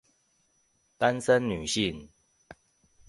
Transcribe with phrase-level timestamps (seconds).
[0.97, 2.09] 單身女性